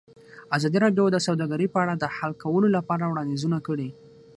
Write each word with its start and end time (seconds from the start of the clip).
ازادي 0.55 0.77
راډیو 0.85 1.05
د 1.11 1.17
سوداګري 1.27 1.67
په 1.71 1.77
اړه 1.83 1.93
د 1.97 2.05
حل 2.15 2.31
کولو 2.43 2.67
لپاره 2.77 3.03
وړاندیزونه 3.07 3.57
کړي. 3.67 3.89